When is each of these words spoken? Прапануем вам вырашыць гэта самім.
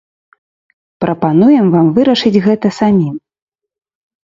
Прапануем 1.05 1.69
вам 1.77 1.87
вырашыць 1.99 2.41
гэта 2.49 2.67
самім. 2.81 3.15